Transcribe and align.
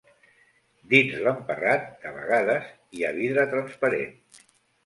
Dins 0.93 1.17
l'emparrat 1.27 1.85
de 2.05 2.13
vegades 2.17 2.73
hi 2.97 3.07
ha 3.11 3.15
vidre 3.21 3.47
transparent. 3.55 4.19